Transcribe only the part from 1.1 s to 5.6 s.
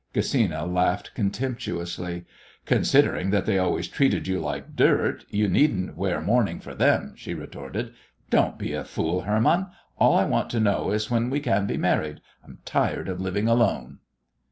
contemptuously. "Considering that they always treated you like dirt, you